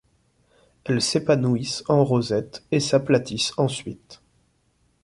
Elles 0.83 0.99
s'épanouissent 1.03 1.83
en 1.87 2.03
rosette 2.03 2.65
et 2.71 2.79
s'aplatissent 2.79 3.53
ensuite. 3.57 4.19